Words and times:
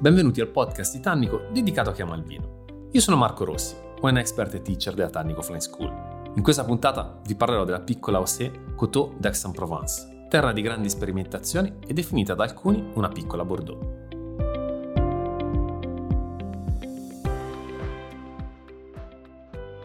benvenuti 0.00 0.40
al 0.40 0.48
podcast 0.48 0.94
di 0.96 1.00
Tannico 1.02 1.42
dedicato 1.52 1.90
a 1.90 1.92
chi 1.92 2.00
ama 2.00 2.14
il 2.14 2.22
vino. 2.22 2.88
Io 2.90 3.00
sono 3.02 3.18
Marco 3.18 3.44
Rossi, 3.44 3.74
wine 4.00 4.20
expert 4.20 4.54
e 4.54 4.62
teacher 4.62 4.94
della 4.94 5.10
Tannico 5.10 5.42
Flying 5.42 5.62
School. 5.62 5.92
In 6.36 6.42
questa 6.42 6.64
puntata 6.64 7.20
vi 7.26 7.34
parlerò 7.34 7.64
della 7.64 7.80
piccola 7.80 8.18
Osé 8.18 8.50
Coteau 8.76 9.12
d'Aix-en-Provence, 9.18 10.26
terra 10.30 10.52
di 10.52 10.62
grandi 10.62 10.88
sperimentazioni 10.88 11.80
e 11.86 11.92
definita 11.92 12.34
da 12.34 12.44
alcuni 12.44 12.90
una 12.94 13.08
piccola 13.08 13.44
Bordeaux. 13.44 13.98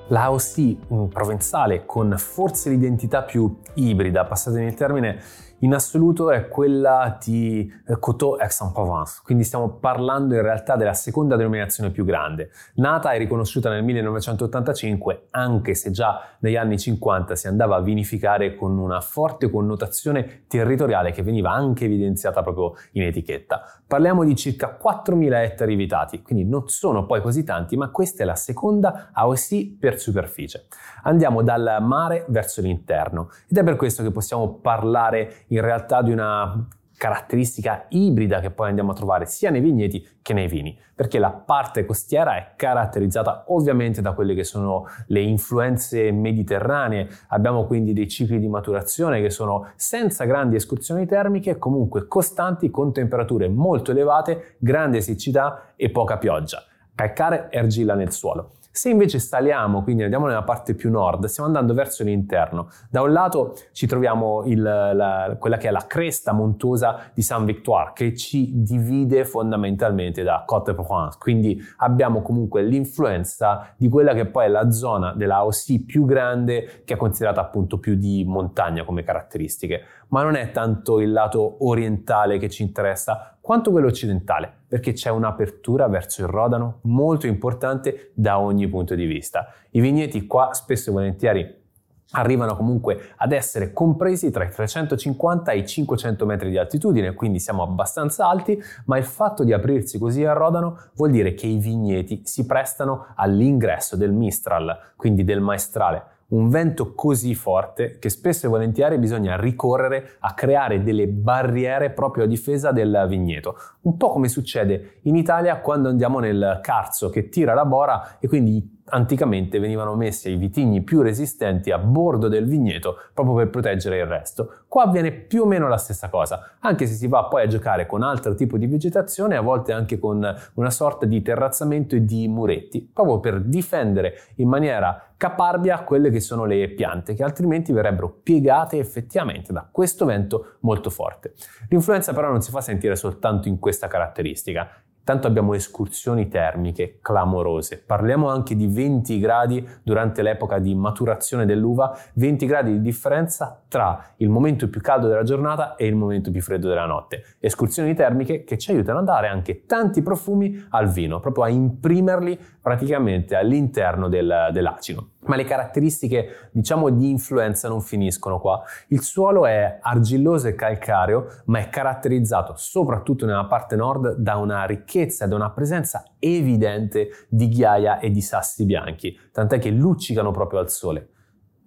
La 0.08 0.32
OC 0.32 1.08
provenzale 1.10 1.86
con 1.86 2.14
forse 2.18 2.70
l'identità 2.70 3.24
più 3.24 3.60
ibrida, 3.74 4.24
passatemi 4.24 4.68
il 4.68 4.76
termine, 4.76 5.20
in 5.60 5.74
assoluto 5.74 6.32
è 6.32 6.50
quella 6.50 7.18
di 7.24 7.72
eh, 7.88 7.98
Coteau 7.98 8.34
Aix-en-Provence, 8.34 9.22
quindi 9.24 9.46
stiamo 9.46 9.78
parlando 9.78 10.36
in 10.36 10.42
realtà 10.42 10.76
della 10.76 10.94
seconda 10.94 11.38
denominazione 11.38 11.92
più 11.92 12.04
grande, 12.04 12.50
nata 12.76 13.14
e 13.14 13.18
riconosciuta 13.18 13.70
nel 13.70 13.82
1985, 13.84 15.28
anche 15.32 15.74
se 15.74 15.92
già 15.92 16.22
negli 16.40 16.58
anni 16.58 16.78
50 16.78 17.36
si 17.36 17.48
andava 17.48 17.78
a 17.78 17.82
vinificare 17.82 18.56
con 18.56 18.78
una 18.78 19.00
forte 19.00 19.50
connotazione 19.50 20.44
territoriale 20.48 21.12
che 21.12 21.24
veniva 21.24 21.52
anche 21.52 21.86
evidenziata 21.86 22.44
proprio 22.44 22.74
in 22.92 23.04
etichetta. 23.04 23.64
Parliamo 23.88 24.26
di 24.26 24.36
circa 24.36 24.78
4.000 24.82 25.34
ettari 25.36 25.76
vitati, 25.76 26.22
quindi 26.22 26.44
non 26.44 26.68
sono 26.68 27.06
poi 27.06 27.22
così 27.22 27.46
tanti, 27.46 27.78
ma 27.78 27.92
questa 27.92 28.24
è 28.24 28.26
la 28.26 28.36
seconda 28.36 29.12
AOC 29.14 29.78
per 29.80 30.00
superficie. 30.00 30.66
Andiamo 31.04 31.44
dal 31.44 31.78
mare 31.82 32.26
verso 32.28 32.62
l'interno 32.62 33.30
ed 33.48 33.58
è 33.58 33.64
per 33.64 33.78
questo 33.78 34.04
che 34.04 34.12
possiamo 34.12 34.56
parlare 34.56 35.45
in 35.48 35.62
realtà 35.62 36.02
di 36.02 36.12
una 36.12 36.68
caratteristica 36.98 37.86
ibrida 37.90 38.40
che 38.40 38.52
poi 38.52 38.70
andiamo 38.70 38.92
a 38.92 38.96
trovare 38.96 39.26
sia 39.26 39.50
nei 39.50 39.62
vigneti 39.62 40.08
che 40.22 40.34
nei 40.34 40.48
vini, 40.48 40.78
perché 40.96 41.20
la 41.20 41.32
parte 41.32 41.86
costiera 41.86 42.36
è 42.38 42.54
caratterizzata 42.56 43.46
ovviamente 43.48 44.02
da 44.02 44.14
quelle 44.14 44.34
che 44.34 44.44
sono 44.44 44.86
le 45.08 45.22
influenze 45.22 46.12
mediterranee, 46.12 47.08
abbiamo 47.28 47.66
quindi 47.66 47.94
dei 47.94 48.08
cicli 48.08 48.40
di 48.40 48.48
maturazione 48.48 49.22
che 49.22 49.30
sono 49.30 49.72
senza 49.76 50.26
grandi 50.26 50.56
escursioni 50.56 51.06
termiche, 51.06 51.58
comunque 51.58 52.08
costanti 52.08 52.70
con 52.70 52.94
temperature 52.94 53.50
molto 53.50 53.92
elevate, 53.92 54.56
grande 54.60 55.02
siccità 55.02 55.74
e 55.76 55.90
poca 55.90 56.18
pioggia, 56.18 56.64
calcare 56.96 57.50
e 57.50 57.60
argilla 57.60 57.94
nel 57.94 58.12
suolo. 58.12 58.54
Se 58.76 58.90
invece 58.90 59.20
saliamo, 59.20 59.84
quindi 59.84 60.04
andiamo 60.04 60.28
nella 60.28 60.44
parte 60.44 60.76
più 60.76 60.92
nord, 60.92 61.28
stiamo 61.28 61.48
andando 61.48 61.74
verso 61.74 62.04
l'interno. 62.04 62.68
Da 62.90 63.04
un 63.04 63.14
lato 63.14 63.56
ci 63.72 63.88
troviamo 63.88 64.44
il, 64.44 64.62
la, 64.62 65.38
quella 65.40 65.56
che 65.56 65.70
è 65.70 65.72
la 65.72 65.86
cresta 65.88 66.34
montuosa 66.34 67.10
di 67.14 67.22
Saint-Victoire 67.22 67.92
che 67.94 68.14
ci 68.18 68.52
divide 68.54 69.24
fondamentalmente 69.24 70.24
da 70.24 70.44
Côte-de-Provence, 70.46 71.18
quindi 71.18 71.58
abbiamo 71.78 72.22
comunque 72.22 72.64
l'influenza 72.64 73.74
di 73.78 73.88
quella 73.88 74.14
che 74.14 74.26
poi 74.26 74.44
è 74.44 74.50
la 74.50 74.70
zona 74.70 75.14
della 75.14 75.38
AOC 75.38 75.86
più 75.86 76.04
grande 76.04 76.82
che 76.84 76.96
è 76.96 76.98
considerata 76.98 77.40
appunto 77.40 77.80
più 77.80 77.96
di 77.96 78.26
montagna 78.28 78.84
come 78.84 79.04
caratteristiche, 79.04 79.84
ma 80.10 80.24
non 80.24 80.36
è 80.36 80.52
tanto 80.52 81.00
il 81.00 81.12
lato 81.12 81.58
orientale 81.66 82.38
che 82.38 82.50
ci 82.50 82.64
interessa 82.64 83.38
quanto 83.42 83.72
quello 83.72 83.88
occidentale, 83.88 84.52
perché 84.68 84.94
c'è 84.94 85.10
un'apertura 85.10 85.88
verso 85.88 86.22
il 86.22 86.28
Rodano 86.28 86.80
molto 86.84 87.28
importante 87.28 88.12
da 88.16 88.40
ogni 88.40 88.68
punto 88.68 88.96
di 88.96 89.06
vista. 89.06 89.54
I 89.72 89.82
vigneti 89.82 90.26
qua 90.26 90.54
spesso 90.54 90.90
e 90.90 90.94
volentieri 90.94 91.64
arrivano 92.12 92.56
comunque 92.56 93.12
ad 93.18 93.32
essere 93.32 93.74
compresi 93.74 94.32
tra 94.32 94.46
i 94.46 94.50
350 94.50 95.52
e 95.52 95.58
i 95.58 95.68
500 95.68 96.26
metri 96.26 96.50
di 96.50 96.58
altitudine, 96.58 97.14
quindi 97.14 97.40
siamo 97.40 97.64
abbastanza 97.64 98.28
alti, 98.28 98.60
ma 98.86 98.98
il 98.98 99.04
fatto 99.04 99.44
di 99.44 99.54
aprirsi 99.54 99.98
così 100.00 100.24
al 100.24 100.36
Rodano 100.36 100.80
vuol 100.96 101.12
dire 101.12 101.34
che 101.34 101.48
i 101.48 101.58
vigneti 101.58 102.22
si 102.26 102.46
prestano 102.46 103.08
all'ingresso 103.16 103.96
del 103.96 104.12
Mistral, 104.12 104.94
quindi 104.96 105.24
del 105.24 105.42
maestrale 105.42 106.14
un 106.28 106.50
vento 106.50 106.94
così 106.94 107.36
forte 107.36 108.00
che 108.00 108.10
spesso 108.10 108.48
e 108.48 108.50
volentieri 108.50 108.98
bisogna 108.98 109.36
ricorrere 109.36 110.16
a 110.20 110.34
creare 110.34 110.82
delle 110.82 111.08
barriere 111.08 111.92
proprio 111.92 112.24
a 112.24 112.28
difesa 112.28 112.72
del 112.72 113.06
vigneto, 113.08 113.58
un 113.82 113.96
po' 113.98 114.10
come 114.10 114.28
succede 114.28 115.00
in 115.04 115.16
Italia 115.16 115.60
quando 115.60 115.90
andiamo 115.90 116.20
nel 116.20 116.60
carzo 116.62 117.10
che 117.10 117.30
tira 117.30 117.54
la 117.54 117.66
bora 117.66 118.18
e 118.20 118.28
quindi 118.28 118.75
anticamente 118.88 119.60
venivano 119.60 119.96
messi 119.96 120.30
i 120.30 120.36
vitigni 120.36 120.82
più 120.82 121.02
resistenti 121.02 121.72
a 121.72 121.78
bordo 121.78 122.28
del 122.28 122.46
vigneto 122.46 122.98
proprio 123.14 123.36
per 123.36 123.50
proteggere 123.50 123.98
il 123.98 124.06
resto. 124.06 124.64
Qua 124.68 124.84
avviene 124.84 125.12
più 125.12 125.44
o 125.44 125.46
meno 125.46 125.68
la 125.68 125.78
stessa 125.78 126.10
cosa, 126.10 126.56
anche 126.60 126.86
se 126.86 126.94
si 126.94 127.08
va 127.08 127.26
poi 127.26 127.44
a 127.44 127.48
giocare 127.48 127.86
con 127.86 128.04
altro 128.04 128.36
tipo 128.36 128.58
di 128.58 128.68
vegetazione, 128.68 129.36
a 129.36 129.42
volte 129.42 129.72
anche 129.72 129.98
con 129.98 130.36
una 130.54 130.70
sorta 130.70 131.06
di 131.06 131.22
terrazzamento 131.22 131.96
e 131.96 132.06
di 132.06 132.28
muretti, 132.28 132.88
proprio 132.94 133.20
per 133.20 133.42
difendere 133.42 134.16
in 134.36 134.50
maniera 134.50 135.10
caparbia 135.18 135.80
quelle 135.84 136.10
che 136.10 136.20
sono 136.20 136.46
le 136.46 136.68
piante 136.70 137.14
che 137.14 137.24
altrimenti 137.24 137.72
verrebbero 137.72 138.20
piegate 138.22 138.78
effettivamente 138.78 139.54
da 139.54 139.68
questo 139.70 140.06
vento 140.06 140.58
molto 140.60 140.90
forte. 140.90 141.34
L'influenza 141.70 142.14
però 142.14 142.30
non 142.30 142.42
si 142.42 142.52
fa 142.52 142.62
sentire 142.62 142.96
soltanto 142.96 143.48
in 143.48 143.58
questa 143.60 143.88
caratteristica, 143.88 144.68
Tanto 145.06 145.28
abbiamo 145.28 145.54
escursioni 145.54 146.28
termiche 146.30 146.98
clamorose. 147.00 147.78
Parliamo 147.78 148.28
anche 148.28 148.56
di 148.56 148.66
20 148.66 149.20
gradi 149.20 149.64
durante 149.84 150.24
l'epoca 150.24 150.58
di 150.58 150.74
maturazione 150.74 151.46
dell'uva, 151.46 151.96
20 152.16 152.46
gradi 152.48 152.72
di 152.72 152.82
differenza 152.82 153.62
tra 153.68 154.14
il 154.18 154.30
momento 154.30 154.68
più 154.68 154.82
caldo 154.82 155.08
della 155.08 155.22
giornata 155.22 155.76
e 155.76 155.86
il 155.86 155.96
momento 155.96 156.32
più 156.32 156.42
freddo 156.42 156.68
della 156.68 156.88
notte. 156.88 157.24
Escursioni 157.40 157.94
termiche 157.94 158.44
che 158.44 158.58
ci 158.58 158.72
aiutano 158.72 158.98
a 158.98 159.04
dare 159.04 159.28
anche 159.28 159.68
tanti 159.68 160.02
profumi 160.02 160.66
al 160.70 160.90
vino, 160.90 161.20
proprio 161.20 161.44
a 161.44 161.50
imprimerli 161.50 162.40
praticamente 162.60 163.36
all'interno 163.36 164.10
del, 164.10 164.50
dell'acino. 164.52 165.10
Ma 165.26 165.36
le 165.36 165.44
caratteristiche, 165.44 166.50
diciamo, 166.52 166.90
di 166.90 167.10
influenza 167.10 167.68
non 167.68 167.82
finiscono 167.82 168.40
qua. 168.40 168.62
Il 168.90 169.02
suolo 169.02 169.46
è 169.46 169.80
argilloso 169.82 170.48
e 170.48 170.56
calcareo, 170.56 171.28
ma 171.46 171.60
è 171.60 171.70
caratterizzato 171.70 172.54
soprattutto 172.56 173.26
nella 173.26 173.46
parte 173.46 173.76
nord 173.76 174.16
da 174.16 174.36
una 174.38 174.66
ricchezza 174.66 175.26
e 175.26 175.28
da 175.28 175.36
una 175.36 175.52
presenza 175.52 176.04
evidente 176.20 177.10
di 177.30 177.50
ghiaia 177.50 178.00
e 178.00 178.12
di 178.12 178.22
sassi 178.22 178.66
bianchi, 178.66 179.18
tant'è 179.32 179.60
che 179.60 179.70
luccicano 179.70 180.32
proprio 180.32 180.60
al 180.60 180.70
sole. 180.70 181.10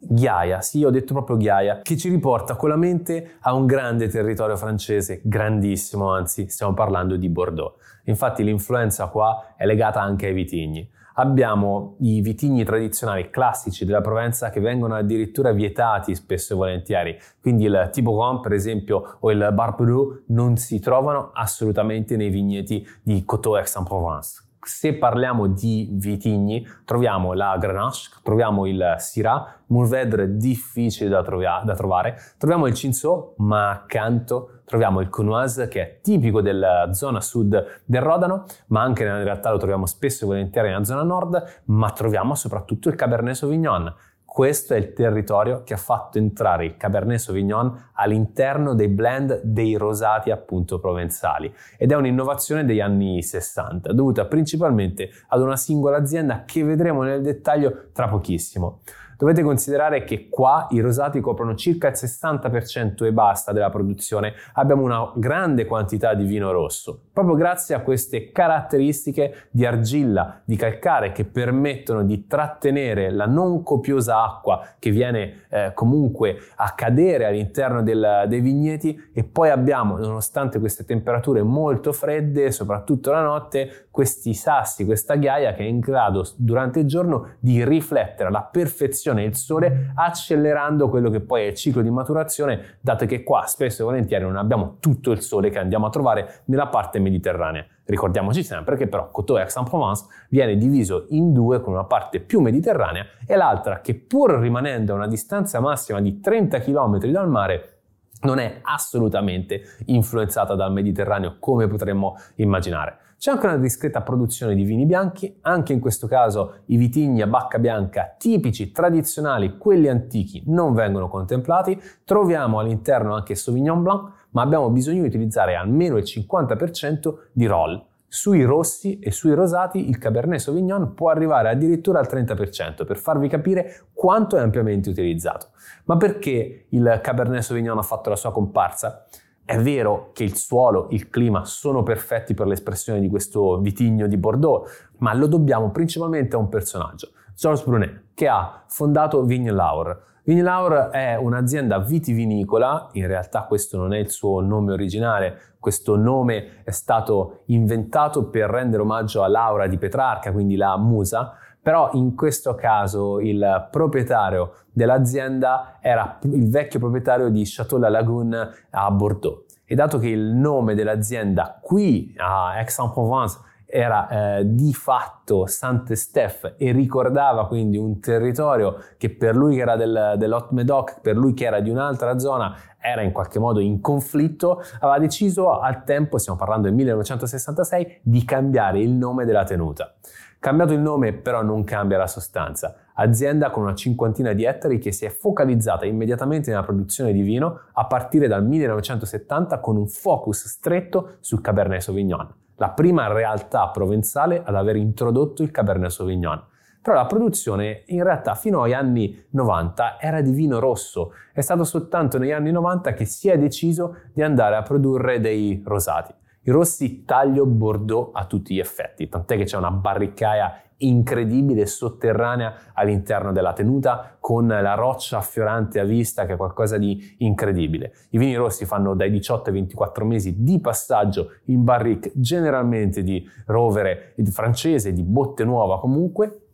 Ghiaia, 0.00 0.60
sì, 0.60 0.84
ho 0.84 0.90
detto 0.90 1.12
proprio 1.12 1.36
Ghiaia, 1.36 1.80
che 1.82 1.96
ci 1.96 2.08
riporta 2.08 2.54
con 2.54 2.68
la 2.68 2.76
mente 2.76 3.36
a 3.40 3.52
un 3.52 3.66
grande 3.66 4.08
territorio 4.08 4.56
francese, 4.56 5.20
grandissimo, 5.24 6.12
anzi, 6.12 6.48
stiamo 6.48 6.72
parlando 6.72 7.16
di 7.16 7.28
Bordeaux. 7.28 7.74
Infatti 8.04 8.44
l'influenza 8.44 9.08
qua 9.08 9.54
è 9.56 9.66
legata 9.66 10.00
anche 10.00 10.26
ai 10.26 10.34
vitigni. 10.34 10.88
Abbiamo 11.14 11.96
i 11.98 12.20
vitigni 12.20 12.62
tradizionali 12.62 13.28
classici 13.28 13.84
della 13.84 14.00
Provenza 14.00 14.50
che 14.50 14.60
vengono 14.60 14.94
addirittura 14.94 15.50
vietati 15.50 16.14
spesso 16.14 16.52
e 16.52 16.56
volentieri, 16.56 17.18
quindi 17.40 17.64
il 17.64 17.88
Tiboron 17.90 18.40
per 18.40 18.52
esempio 18.52 19.16
o 19.18 19.30
il 19.32 19.50
Barberoux 19.52 20.22
non 20.28 20.56
si 20.56 20.78
trovano 20.78 21.32
assolutamente 21.34 22.16
nei 22.16 22.30
vigneti 22.30 22.86
di 23.02 23.24
Coteau 23.24 23.54
Aix-en-Provence 23.54 24.47
se 24.60 24.94
parliamo 24.94 25.46
di 25.46 25.88
vitigni, 25.92 26.66
troviamo 26.84 27.32
la 27.32 27.56
Grenache, 27.58 28.10
troviamo 28.22 28.66
il 28.66 28.94
Syrah, 28.98 29.56
Mourvedre 29.66 30.36
difficile 30.36 31.08
da, 31.08 31.22
trovia- 31.22 31.62
da, 31.64 31.74
trovare, 31.74 32.16
troviamo 32.38 32.66
il 32.66 32.74
Cinsault, 32.74 33.34
ma 33.38 33.70
accanto 33.70 34.60
troviamo 34.64 35.00
il 35.00 35.08
Conoise 35.08 35.68
che 35.68 35.80
è 35.80 36.00
tipico 36.02 36.40
della 36.42 36.92
zona 36.92 37.20
sud 37.20 37.82
del 37.84 38.02
Rodano, 38.02 38.44
ma 38.68 38.82
anche 38.82 39.04
in 39.04 39.24
realtà 39.24 39.50
lo 39.50 39.58
troviamo 39.58 39.86
spesso 39.86 40.24
e 40.24 40.26
volentieri 40.26 40.68
nella 40.68 40.84
zona 40.84 41.02
nord, 41.02 41.62
ma 41.66 41.90
troviamo 41.90 42.34
soprattutto 42.34 42.88
il 42.88 42.94
Cabernet 42.94 43.34
Sauvignon 43.34 43.94
questo 44.38 44.74
è 44.74 44.76
il 44.76 44.92
territorio 44.92 45.64
che 45.64 45.74
ha 45.74 45.78
fatto 45.78 46.16
entrare 46.16 46.64
il 46.64 46.76
Cabernet 46.76 47.18
Sauvignon 47.18 47.90
all'interno 47.94 48.72
dei 48.76 48.86
blend 48.86 49.40
dei 49.42 49.74
rosati 49.74 50.30
appunto 50.30 50.78
provenzali 50.78 51.52
ed 51.76 51.90
è 51.90 51.96
un'innovazione 51.96 52.64
degli 52.64 52.78
anni 52.78 53.20
60 53.20 53.92
dovuta 53.92 54.26
principalmente 54.26 55.10
ad 55.26 55.40
una 55.40 55.56
singola 55.56 55.96
azienda 55.96 56.44
che 56.44 56.62
vedremo 56.62 57.02
nel 57.02 57.20
dettaglio 57.20 57.88
tra 57.92 58.06
pochissimo. 58.06 58.82
Dovete 59.18 59.42
considerare 59.42 60.04
che 60.04 60.28
qua 60.28 60.68
i 60.70 60.78
rosati 60.78 61.18
coprono 61.18 61.56
circa 61.56 61.88
il 61.88 61.94
60% 61.94 63.04
e 63.04 63.12
basta 63.12 63.50
della 63.50 63.68
produzione, 63.68 64.32
abbiamo 64.52 64.82
una 64.84 65.10
grande 65.16 65.66
quantità 65.66 66.14
di 66.14 66.24
vino 66.24 66.52
rosso, 66.52 67.06
proprio 67.12 67.34
grazie 67.34 67.74
a 67.74 67.80
queste 67.80 68.30
caratteristiche 68.30 69.48
di 69.50 69.66
argilla, 69.66 70.40
di 70.44 70.54
calcare 70.54 71.10
che 71.10 71.24
permettono 71.24 72.04
di 72.04 72.28
trattenere 72.28 73.10
la 73.10 73.26
non 73.26 73.64
copiosa 73.64 74.22
acqua 74.22 74.64
che 74.78 74.92
viene 74.92 75.46
eh, 75.48 75.72
comunque 75.74 76.36
a 76.54 76.74
cadere 76.76 77.26
all'interno 77.26 77.82
del, 77.82 78.26
dei 78.28 78.38
vigneti. 78.38 79.10
E 79.12 79.24
poi 79.24 79.50
abbiamo, 79.50 79.96
nonostante 79.96 80.60
queste 80.60 80.84
temperature 80.84 81.42
molto 81.42 81.92
fredde, 81.92 82.52
soprattutto 82.52 83.10
la 83.10 83.22
notte, 83.22 83.88
questi 83.90 84.32
sassi, 84.32 84.84
questa 84.84 85.16
ghiaia 85.16 85.54
che 85.54 85.64
è 85.64 85.66
in 85.66 85.80
grado 85.80 86.24
durante 86.36 86.78
il 86.78 86.86
giorno 86.86 87.30
di 87.40 87.64
riflettere 87.64 88.28
alla 88.28 88.42
perfezione 88.42 89.07
l'espressione 89.08 89.24
il 89.24 89.34
sole, 89.34 89.92
accelerando 89.94 90.88
quello 90.88 91.10
che 91.10 91.20
poi 91.20 91.42
è 91.42 91.46
il 91.46 91.54
ciclo 91.54 91.82
di 91.82 91.90
maturazione, 91.90 92.78
dato 92.80 93.06
che 93.06 93.22
qua 93.22 93.44
spesso 93.46 93.82
e 93.82 93.84
volentieri 93.84 94.24
non 94.24 94.36
abbiamo 94.36 94.76
tutto 94.80 95.10
il 95.10 95.20
sole 95.20 95.50
che 95.50 95.58
andiamo 95.58 95.86
a 95.86 95.90
trovare 95.90 96.42
nella 96.46 96.68
parte 96.68 96.98
mediterranea. 96.98 97.64
Ricordiamoci 97.84 98.42
sempre 98.42 98.76
che 98.76 98.86
però 98.86 99.10
Coteau 99.10 99.38
Aix-en-Provence 99.38 100.06
viene 100.28 100.56
diviso 100.56 101.06
in 101.10 101.32
due 101.32 101.60
con 101.60 101.72
una 101.72 101.84
parte 101.84 102.20
più 102.20 102.40
mediterranea 102.40 103.06
e 103.26 103.34
l'altra 103.36 103.80
che 103.80 103.94
pur 103.94 104.32
rimanendo 104.32 104.92
a 104.92 104.96
una 104.96 105.06
distanza 105.06 105.60
massima 105.60 106.00
di 106.00 106.20
30 106.20 106.60
km 106.60 106.98
dal 106.98 107.28
mare 107.28 107.72
non 108.20 108.38
è 108.38 108.58
assolutamente 108.62 109.62
influenzata 109.86 110.54
dal 110.54 110.72
Mediterraneo 110.72 111.36
come 111.38 111.68
potremmo 111.68 112.16
immaginare. 112.36 113.07
C'è 113.18 113.32
anche 113.32 113.46
una 113.46 113.56
discreta 113.56 114.02
produzione 114.02 114.54
di 114.54 114.62
vini 114.62 114.86
bianchi, 114.86 115.38
anche 115.40 115.72
in 115.72 115.80
questo 115.80 116.06
caso 116.06 116.58
i 116.66 116.76
vitigni 116.76 117.20
a 117.20 117.26
bacca 117.26 117.58
bianca 117.58 118.14
tipici, 118.16 118.70
tradizionali, 118.70 119.58
quelli 119.58 119.88
antichi 119.88 120.44
non 120.46 120.72
vengono 120.72 121.08
contemplati, 121.08 121.82
troviamo 122.04 122.60
all'interno 122.60 123.16
anche 123.16 123.34
Sauvignon 123.34 123.82
Blanc, 123.82 124.12
ma 124.30 124.42
abbiamo 124.42 124.70
bisogno 124.70 125.00
di 125.00 125.08
utilizzare 125.08 125.56
almeno 125.56 125.96
il 125.96 126.04
50% 126.04 127.14
di 127.32 127.46
roll. 127.46 127.84
Sui 128.06 128.44
rossi 128.44 129.00
e 129.00 129.10
sui 129.10 129.34
rosati 129.34 129.88
il 129.88 129.98
Cabernet 129.98 130.38
Sauvignon 130.38 130.94
può 130.94 131.10
arrivare 131.10 131.48
addirittura 131.48 131.98
al 131.98 132.06
30% 132.08 132.86
per 132.86 132.98
farvi 132.98 133.26
capire 133.26 133.88
quanto 133.92 134.36
è 134.36 134.40
ampiamente 134.40 134.90
utilizzato. 134.90 135.48
Ma 135.86 135.96
perché 135.96 136.66
il 136.68 137.00
Cabernet 137.02 137.42
Sauvignon 137.42 137.78
ha 137.78 137.82
fatto 137.82 138.10
la 138.10 138.16
sua 138.16 138.30
comparsa? 138.30 139.06
È 139.48 139.58
vero 139.58 140.10
che 140.12 140.24
il 140.24 140.36
suolo, 140.36 140.88
il 140.90 141.08
clima 141.08 141.46
sono 141.46 141.82
perfetti 141.82 142.34
per 142.34 142.46
l'espressione 142.46 143.00
di 143.00 143.08
questo 143.08 143.58
vitigno 143.60 144.06
di 144.06 144.18
Bordeaux, 144.18 144.90
ma 144.98 145.14
lo 145.14 145.26
dobbiamo 145.26 145.70
principalmente 145.70 146.36
a 146.36 146.38
un 146.38 146.50
personaggio, 146.50 147.12
Georges 147.34 147.64
Brunet, 147.64 148.02
che 148.12 148.28
ha 148.28 148.64
fondato 148.66 149.22
Vigne 149.22 149.50
Laur. 149.50 150.04
È 150.22 151.14
un'azienda 151.14 151.78
vitivinicola, 151.78 152.90
in 152.92 153.06
realtà 153.06 153.44
questo 153.44 153.78
non 153.78 153.94
è 153.94 153.98
il 153.98 154.10
suo 154.10 154.42
nome 154.42 154.74
originale, 154.74 155.54
questo 155.58 155.96
nome 155.96 156.62
è 156.62 156.70
stato 156.70 157.44
inventato 157.46 158.28
per 158.28 158.50
rendere 158.50 158.82
omaggio 158.82 159.22
a 159.22 159.28
Laura 159.28 159.66
di 159.66 159.78
Petrarca, 159.78 160.30
quindi 160.30 160.56
la 160.56 160.76
musa, 160.76 161.32
però 161.68 161.90
in 161.92 162.14
questo 162.14 162.54
caso 162.54 163.20
il 163.20 163.68
proprietario 163.70 164.54
dell'azienda 164.72 165.76
era 165.82 166.18
il 166.22 166.48
vecchio 166.48 166.78
proprietario 166.78 167.28
di 167.28 167.42
Château 167.44 167.78
La 167.78 167.90
Lagune 167.90 168.48
a 168.70 168.90
Bordeaux. 168.90 169.44
E 169.66 169.74
dato 169.74 169.98
che 169.98 170.08
il 170.08 170.32
nome 170.32 170.74
dell'azienda 170.74 171.58
qui 171.60 172.14
a 172.16 172.52
Aix-en-Provence 172.52 173.40
era 173.66 174.38
eh, 174.38 174.54
di 174.54 174.72
fatto 174.72 175.44
Saint-Estèphe 175.44 176.54
e 176.56 176.72
ricordava 176.72 177.46
quindi 177.46 177.76
un 177.76 178.00
territorio 178.00 178.76
che 178.96 179.10
per 179.10 179.36
lui 179.36 179.56
che 179.56 179.60
era 179.60 179.76
del, 179.76 180.14
dell'Hot 180.16 180.52
Medoc, 180.52 181.02
per 181.02 181.18
lui 181.18 181.34
che 181.34 181.44
era 181.44 181.60
di 181.60 181.68
un'altra 181.68 182.18
zona, 182.18 182.56
era 182.80 183.02
in 183.02 183.12
qualche 183.12 183.38
modo 183.38 183.60
in 183.60 183.82
conflitto, 183.82 184.62
aveva 184.80 184.98
deciso 184.98 185.60
al 185.60 185.84
tempo, 185.84 186.16
stiamo 186.16 186.38
parlando 186.38 186.66
del 186.68 186.74
1966, 186.76 188.00
di 188.04 188.24
cambiare 188.24 188.80
il 188.80 188.92
nome 188.92 189.26
della 189.26 189.44
tenuta. 189.44 189.92
Cambiato 190.38 190.72
il 190.72 190.80
nome 190.80 191.12
però 191.12 191.42
non 191.42 191.64
cambia 191.64 191.98
la 191.98 192.06
sostanza. 192.06 192.74
Azienda 192.94 193.50
con 193.50 193.64
una 193.64 193.74
cinquantina 193.74 194.32
di 194.32 194.44
ettari 194.44 194.78
che 194.78 194.92
si 194.92 195.04
è 195.04 195.10
focalizzata 195.10 195.86
immediatamente 195.86 196.50
nella 196.50 196.62
produzione 196.62 197.12
di 197.12 197.22
vino 197.22 197.62
a 197.72 197.86
partire 197.86 198.28
dal 198.28 198.44
1970 198.44 199.60
con 199.60 199.76
un 199.76 199.88
focus 199.88 200.46
stretto 200.46 201.16
sul 201.20 201.40
Cabernet 201.40 201.80
Sauvignon 201.80 202.46
la 202.58 202.70
prima 202.70 203.06
realtà 203.12 203.68
provenzale 203.68 204.42
ad 204.44 204.54
aver 204.54 204.76
introdotto 204.76 205.42
il 205.42 205.50
Cabernet 205.50 205.90
Sauvignon. 205.90 206.42
Però 206.82 206.94
la 206.94 207.06
produzione 207.06 207.82
in 207.86 208.02
realtà 208.02 208.34
fino 208.34 208.62
agli 208.62 208.72
anni 208.72 209.26
90 209.30 209.98
era 210.00 210.20
di 210.20 210.32
vino 210.32 210.58
rosso. 210.58 211.12
È 211.32 211.40
stato 211.40 211.64
soltanto 211.64 212.18
negli 212.18 212.32
anni 212.32 212.50
90 212.50 212.94
che 212.94 213.04
si 213.04 213.28
è 213.28 213.38
deciso 213.38 213.96
di 214.12 214.22
andare 214.22 214.56
a 214.56 214.62
produrre 214.62 215.20
dei 215.20 215.62
rosati. 215.64 216.12
I 216.48 216.50
rossi 216.50 217.04
taglio 217.04 217.44
Bordeaux 217.44 218.08
a 218.14 218.24
tutti 218.24 218.54
gli 218.54 218.58
effetti, 218.58 219.06
tant'è 219.06 219.36
che 219.36 219.44
c'è 219.44 219.58
una 219.58 219.70
barricaia 219.70 220.62
incredibile 220.78 221.66
sotterranea 221.66 222.70
all'interno 222.72 223.32
della 223.32 223.52
tenuta 223.52 224.16
con 224.18 224.46
la 224.46 224.72
roccia 224.72 225.18
affiorante 225.18 225.78
a 225.78 225.84
vista 225.84 226.24
che 226.24 226.32
è 226.32 226.36
qualcosa 226.38 226.78
di 226.78 227.16
incredibile. 227.18 227.92
I 228.12 228.18
vini 228.18 228.34
rossi 228.34 228.64
fanno 228.64 228.94
dai 228.94 229.10
18 229.10 229.50
ai 229.50 229.56
24 229.56 230.06
mesi 230.06 230.42
di 230.42 230.58
passaggio 230.58 231.32
in 231.46 231.64
barrique 231.64 232.12
generalmente 232.14 233.02
di 233.02 233.28
rovere 233.44 234.14
francese, 234.30 234.94
di 234.94 235.02
botte 235.02 235.44
nuova 235.44 235.78
comunque. 235.78 236.44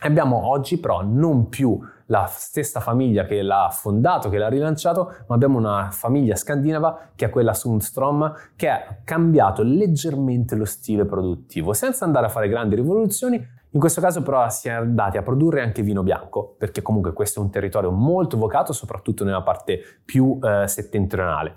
Abbiamo 0.00 0.48
oggi 0.48 0.80
però 0.80 1.04
non 1.04 1.48
più 1.48 1.78
la 2.06 2.26
stessa 2.28 2.80
famiglia 2.80 3.24
che 3.24 3.42
l'ha 3.42 3.68
fondato, 3.70 4.28
che 4.28 4.38
l'ha 4.38 4.48
rilanciato, 4.48 5.12
ma 5.26 5.34
abbiamo 5.34 5.58
una 5.58 5.88
famiglia 5.90 6.36
scandinava 6.36 7.10
che 7.14 7.26
è 7.26 7.30
quella 7.30 7.54
Sundstrom 7.54 8.32
che 8.56 8.68
ha 8.68 8.98
cambiato 9.04 9.62
leggermente 9.62 10.54
lo 10.56 10.64
stile 10.64 11.04
produttivo, 11.04 11.72
senza 11.72 12.04
andare 12.04 12.26
a 12.26 12.28
fare 12.28 12.48
grandi 12.48 12.74
rivoluzioni, 12.74 13.36
in 13.74 13.80
questo 13.80 14.00
caso 14.00 14.22
però 14.22 14.48
si 14.50 14.68
è 14.68 14.72
andati 14.72 15.16
a 15.16 15.22
produrre 15.22 15.62
anche 15.62 15.82
vino 15.82 16.02
bianco, 16.02 16.54
perché 16.58 16.82
comunque 16.82 17.12
questo 17.12 17.40
è 17.40 17.42
un 17.42 17.50
territorio 17.50 17.90
molto 17.90 18.36
vocato, 18.36 18.72
soprattutto 18.72 19.24
nella 19.24 19.42
parte 19.42 19.80
più 20.04 20.38
eh, 20.42 20.68
settentrionale 20.68 21.54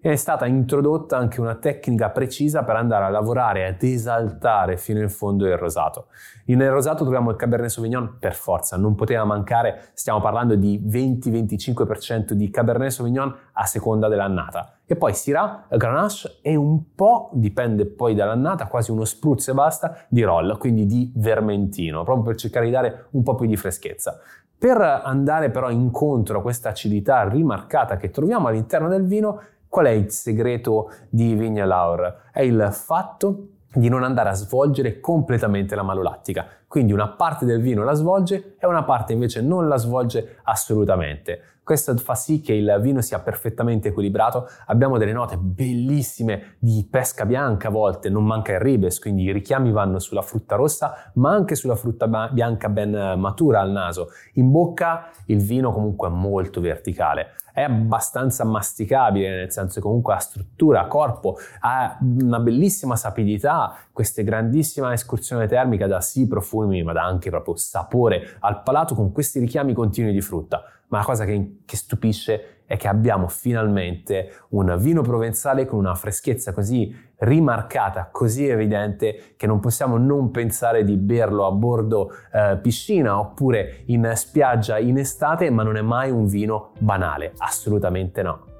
è 0.00 0.14
stata 0.14 0.46
introdotta 0.46 1.16
anche 1.16 1.40
una 1.40 1.56
tecnica 1.56 2.10
precisa 2.10 2.62
per 2.62 2.76
andare 2.76 3.06
a 3.06 3.08
lavorare 3.08 3.66
ed 3.66 3.82
esaltare 3.82 4.76
fino 4.76 5.00
in 5.00 5.08
fondo 5.08 5.44
il 5.44 5.56
rosato. 5.56 6.06
Nel 6.46 6.70
rosato 6.70 7.02
troviamo 7.02 7.30
il 7.30 7.36
Cabernet 7.36 7.68
Sauvignon 7.68 8.16
per 8.20 8.34
forza, 8.34 8.76
non 8.76 8.94
poteva 8.94 9.24
mancare, 9.24 9.90
stiamo 9.94 10.20
parlando 10.20 10.54
di 10.54 10.80
20-25% 10.86 12.32
di 12.32 12.48
Cabernet 12.48 12.90
Sauvignon 12.90 13.34
a 13.54 13.64
seconda 13.64 14.06
dell'annata. 14.06 14.78
E 14.86 14.94
poi 14.94 15.12
Syrah, 15.12 15.66
Grenache 15.68 16.38
e 16.42 16.54
un 16.54 16.94
po', 16.94 17.30
dipende 17.32 17.84
poi 17.84 18.14
dall'annata, 18.14 18.68
quasi 18.68 18.92
uno 18.92 19.04
spruzzo 19.04 19.50
e 19.50 19.54
basta, 19.54 20.04
di 20.08 20.22
Roll, 20.22 20.58
quindi 20.58 20.86
di 20.86 21.12
Vermentino, 21.16 22.04
proprio 22.04 22.24
per 22.24 22.36
cercare 22.36 22.66
di 22.66 22.72
dare 22.72 23.06
un 23.10 23.24
po' 23.24 23.34
più 23.34 23.46
di 23.46 23.56
freschezza. 23.56 24.20
Per 24.58 24.80
andare 24.80 25.50
però 25.50 25.70
incontro 25.70 26.38
a 26.38 26.42
questa 26.42 26.70
acidità 26.70 27.28
rimarcata 27.28 27.96
che 27.96 28.10
troviamo 28.10 28.48
all'interno 28.48 28.88
del 28.88 29.04
vino, 29.04 29.40
Qual 29.68 29.84
è 29.84 29.90
il 29.90 30.10
segreto 30.10 30.90
di 31.10 31.34
Vigna 31.34 31.66
Laur? 31.66 32.30
È 32.32 32.40
il 32.40 32.70
fatto 32.72 33.48
di 33.70 33.90
non 33.90 34.02
andare 34.02 34.30
a 34.30 34.32
svolgere 34.32 34.98
completamente 34.98 35.74
la 35.74 35.82
malolattica. 35.82 36.46
Quindi 36.66 36.94
una 36.94 37.08
parte 37.08 37.44
del 37.44 37.60
vino 37.60 37.84
la 37.84 37.92
svolge 37.92 38.56
e 38.58 38.66
una 38.66 38.82
parte 38.82 39.12
invece 39.12 39.42
non 39.42 39.68
la 39.68 39.76
svolge 39.76 40.38
assolutamente. 40.44 41.40
Questo 41.62 41.94
fa 41.98 42.14
sì 42.14 42.40
che 42.40 42.54
il 42.54 42.78
vino 42.80 43.02
sia 43.02 43.18
perfettamente 43.18 43.88
equilibrato. 43.88 44.48
Abbiamo 44.68 44.96
delle 44.96 45.12
note 45.12 45.36
bellissime 45.36 46.56
di 46.58 46.88
pesca 46.90 47.26
bianca 47.26 47.68
a 47.68 47.70
volte, 47.70 48.08
non 48.08 48.24
manca 48.24 48.52
il 48.52 48.60
ribes, 48.60 48.98
quindi 48.98 49.24
i 49.24 49.32
richiami 49.32 49.70
vanno 49.70 49.98
sulla 49.98 50.22
frutta 50.22 50.56
rossa, 50.56 51.12
ma 51.16 51.30
anche 51.30 51.54
sulla 51.54 51.76
frutta 51.76 52.06
bianca 52.32 52.70
ben 52.70 53.18
matura 53.18 53.60
al 53.60 53.70
naso. 53.70 54.08
In 54.34 54.50
bocca 54.50 55.10
il 55.26 55.42
vino 55.42 55.70
comunque 55.72 56.08
è 56.08 56.10
molto 56.10 56.62
verticale 56.62 57.34
è 57.58 57.62
abbastanza 57.62 58.44
masticabile, 58.44 59.34
nel 59.34 59.52
senso 59.52 59.80
comunque 59.80 60.14
ha 60.14 60.18
struttura, 60.18 60.86
corpo, 60.86 61.36
ha 61.60 61.98
una 62.00 62.38
bellissima 62.38 62.94
sapidità, 62.96 63.76
questa 63.92 64.22
grandissima 64.22 64.92
escursione 64.92 65.46
termica 65.46 65.86
da 65.86 66.00
sì 66.00 66.26
profumi, 66.28 66.82
ma 66.82 66.92
da 66.92 67.04
anche 67.04 67.30
proprio 67.30 67.56
sapore 67.56 68.36
al 68.40 68.62
palato 68.62 68.94
con 68.94 69.10
questi 69.12 69.40
richiami 69.40 69.72
continui 69.72 70.12
di 70.12 70.20
frutta. 70.20 70.62
Ma 70.88 70.98
la 70.98 71.04
cosa 71.04 71.24
che, 71.24 71.58
che 71.64 71.76
stupisce 71.76 72.62
è 72.64 72.76
che 72.76 72.86
abbiamo 72.86 73.28
finalmente 73.28 74.44
un 74.50 74.76
vino 74.78 75.02
provenzale 75.02 75.66
con 75.66 75.78
una 75.78 75.94
freschezza 75.94 76.52
così 76.52 76.94
rimarcata, 77.18 78.08
così 78.12 78.46
evidente 78.46 79.34
che 79.36 79.46
non 79.46 79.60
possiamo 79.60 79.96
non 79.96 80.30
pensare 80.30 80.84
di 80.84 80.96
berlo 80.96 81.46
a 81.46 81.50
bordo 81.50 82.10
eh, 82.32 82.58
piscina 82.60 83.18
oppure 83.18 83.82
in 83.86 84.12
spiaggia 84.14 84.78
in 84.78 84.98
estate, 84.98 85.50
ma 85.50 85.62
non 85.62 85.76
è 85.76 85.82
mai 85.82 86.10
un 86.10 86.26
vino 86.26 86.72
banale, 86.78 87.32
assolutamente 87.38 88.22
no. 88.22 88.57